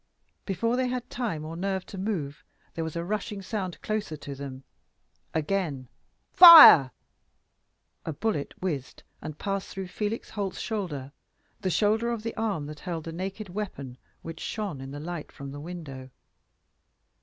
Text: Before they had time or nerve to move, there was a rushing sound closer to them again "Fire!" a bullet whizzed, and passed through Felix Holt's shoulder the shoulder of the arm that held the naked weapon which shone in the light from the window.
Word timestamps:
Before 0.47 0.77
they 0.77 0.87
had 0.87 1.07
time 1.11 1.45
or 1.45 1.55
nerve 1.55 1.85
to 1.85 1.97
move, 1.99 2.43
there 2.73 2.83
was 2.83 2.95
a 2.95 3.03
rushing 3.03 3.43
sound 3.43 3.79
closer 3.83 4.17
to 4.17 4.33
them 4.33 4.63
again 5.31 5.89
"Fire!" 6.33 6.89
a 8.03 8.11
bullet 8.11 8.59
whizzed, 8.59 9.03
and 9.21 9.37
passed 9.37 9.67
through 9.69 9.89
Felix 9.89 10.31
Holt's 10.31 10.59
shoulder 10.59 11.11
the 11.59 11.69
shoulder 11.69 12.09
of 12.09 12.23
the 12.23 12.35
arm 12.35 12.65
that 12.65 12.79
held 12.79 13.03
the 13.03 13.11
naked 13.13 13.49
weapon 13.49 13.95
which 14.23 14.39
shone 14.39 14.81
in 14.81 14.89
the 14.89 14.99
light 14.99 15.31
from 15.31 15.51
the 15.51 15.61
window. 15.61 16.09